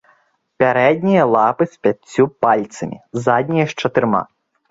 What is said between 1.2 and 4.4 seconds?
лапы з пяццю пальцамі, заднія з чатырма.